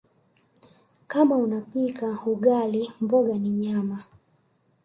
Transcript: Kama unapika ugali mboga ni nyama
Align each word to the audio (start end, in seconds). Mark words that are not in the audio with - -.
Kama 1.07 1.35
unapika 1.37 2.17
ugali 2.25 2.91
mboga 3.01 3.33
ni 3.37 3.49
nyama 3.49 4.03